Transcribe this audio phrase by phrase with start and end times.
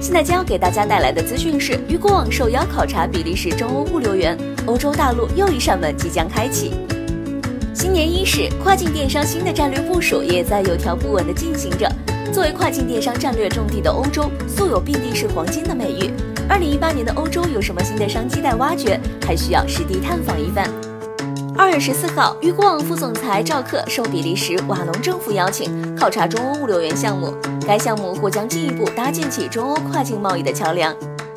[0.00, 6.72] 现在将要给大家带来的资讯是：雨果网受邀考察比利时中欧物流园，欧洲大陆又一扇门即将开启。
[7.74, 11.90] 新年伊始，跨境电商新的战略部署也在有条不紊地进行着。
[12.32, 16.10] 作为跨境电商战略重地的欧洲，素有遍地是黄金的美誉。
[16.48, 18.98] 二零一八年的欧洲有什么新的商机待挖掘？
[19.26, 20.87] 还需要实地探访一番。
[21.60, 27.34] 二月十四号，渔国网副总裁赵克受比利时瓦隆政府邀请，考察中欧物流园项目。
[27.66, 30.94] 该项目或将进一步搭建起中欧跨境贸易的桥梁。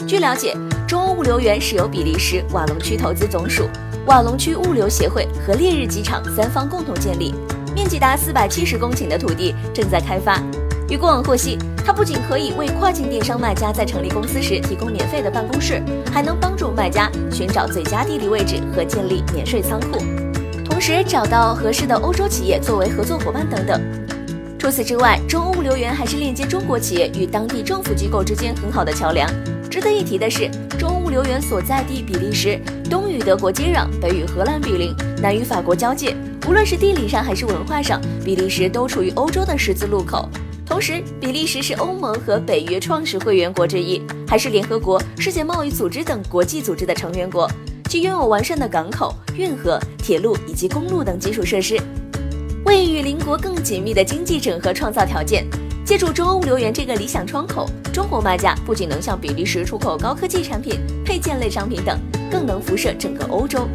[0.07, 0.55] 据了解，
[0.87, 3.67] 中欧物流园是由比利时瓦隆区投资总署、
[4.05, 7.33] 瓦隆区物流协会和烈日机场三方共同建立，
[7.73, 10.39] 面积达四百七十公顷的土地正在开发。
[10.87, 19.99] 渔国网获悉，它不仅可以为跨境电商卖家在成立公司时提供免费的办公室，还能帮助卖家寻找最佳地理位置和建立免税仓库，
[20.63, 23.81] 同时找到合适的欧洲企业作为合作伙伴等等。
[24.57, 29.27] 除此之外，中欧物流园还是链接中国企业与当地政府机构之间很好的桥梁。
[29.69, 32.59] 值得一提的是，中欧物流园所在地比利时
[32.89, 36.15] 东与德国接壤，北与荷兰毗邻，南与法国交界。
[36.47, 40.29] 无论是地理上还是文化上，比利时都处于欧洲的十字路口。
[40.71, 47.45] 同时，比利时是欧盟和北约创始会员国之一，还是联合国、世界贸易组织等国际组织的成员国，
[47.89, 51.77] 其拥有完善的港口、运河、铁路以及公路等基础设施，
[52.63, 55.45] 为与邻国更紧密的经济整合创造条件。
[55.83, 61.99] 借助中欧物流园这个理想窗口，中国卖家不仅能向比利时出口高科技产品、配件类商品等，
[62.31, 63.67] 更能辐射整个欧洲。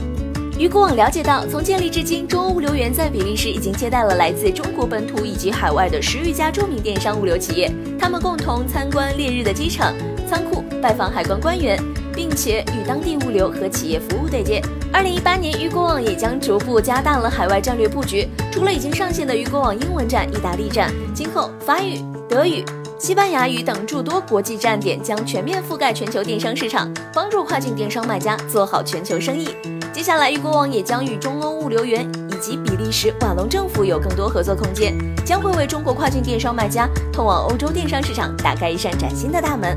[0.58, 9.92] 雨果网了解到，从建立至今，中欧物流园在比利时已经接待了来自中国本土以及海外的十余家著名电商物流企业，他们共同参观烈日的机场、
[10.26, 11.78] 仓库，拜访海关官员，
[12.14, 14.62] 并且与当地物流和企业服务对接。
[14.90, 22.00] 二零一八年，于果网也将逐步加大了海外战略布局，除了已经上线的于果网英文站、意大利站，今后法语、
[22.30, 22.64] 德语。
[22.98, 29.48] 西班牙语等诸多国际站点将全面覆盖全球电商市场，帮助跨境电商卖家做好全球生意。
[29.96, 39.74] 接下来，雨果网也将与中欧物流园以及比利时瓦隆政府有更多合作空间，将会为中国跨境电商卖家通往欧洲电商市场打开一扇崭新的大门。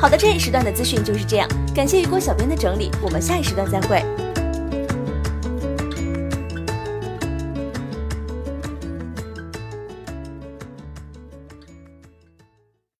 [0.00, 4.02] 好的，这一时段的资讯就是这样，感谢雨果小编的整理，我们下一时段再会。